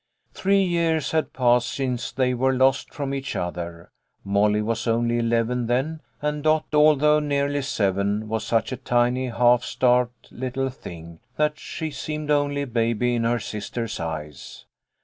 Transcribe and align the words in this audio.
Three 0.33 0.63
years 0.63 1.11
had 1.11 1.31
passed 1.31 1.69
since 1.71 2.11
they 2.11 2.33
were 2.33 2.55
lost 2.57 2.91
from 2.91 3.13
each 3.13 3.35
other. 3.35 3.91
Molly 4.23 4.59
was 4.63 4.87
only 4.87 5.19
eleven 5.19 5.67
then, 5.67 6.01
and 6.23 6.41
Dot, 6.41 6.71
4ithough 6.71 7.23
nearly 7.23 7.61
seven, 7.61 8.27
was 8.27 8.43
such 8.43 8.71
a 8.71 8.77
tiny, 8.77 9.27
half 9.27 9.63
starved 9.63 10.29
dttle 10.31 10.73
thing 10.73 11.19
that 11.35 11.59
she 11.59 11.91
seemed 11.91 12.31
only 12.31 12.63
a 12.63 12.65
baby 12.65 13.13
in 13.13 13.25
her 13.25 13.37
sister's 13.37 13.99
eyes. 13.99 14.65